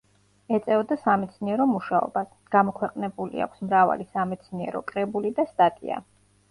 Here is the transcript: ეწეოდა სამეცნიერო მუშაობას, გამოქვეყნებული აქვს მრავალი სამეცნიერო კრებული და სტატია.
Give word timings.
ეწეოდა 0.57 0.95
სამეცნიერო 1.01 1.67
მუშაობას, 1.73 2.31
გამოქვეყნებული 2.57 3.47
აქვს 3.49 3.65
მრავალი 3.69 4.09
სამეცნიერო 4.17 4.87
კრებული 4.93 5.37
და 5.41 5.49
სტატია. 5.55 6.07